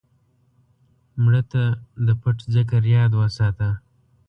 [1.23, 1.63] مړه ته
[2.05, 3.69] د پټ ذکر یاد وساته